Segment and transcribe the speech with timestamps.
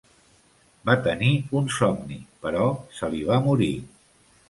[0.91, 1.29] Va tenir
[1.61, 2.67] un somni, però
[3.01, 3.73] se li va morir.